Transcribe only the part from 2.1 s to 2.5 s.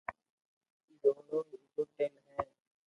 ھي